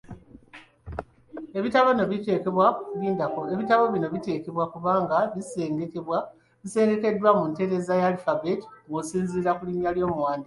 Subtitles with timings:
[3.53, 5.17] Ebitabo bino biteekwa kuba nga
[6.61, 10.39] bisengekeddwa mu ntereeza eya alphabet ng’osinziira ku linnya ly’omuwandiisi.